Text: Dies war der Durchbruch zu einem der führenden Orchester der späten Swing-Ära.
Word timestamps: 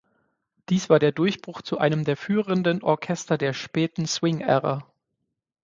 Dies 0.69 0.89
war 0.89 0.97
der 0.97 1.11
Durchbruch 1.11 1.61
zu 1.61 1.77
einem 1.77 2.05
der 2.05 2.17
führenden 2.17 2.81
Orchester 2.81 3.37
der 3.37 3.53
späten 3.53 4.07
Swing-Ära. 4.07 4.83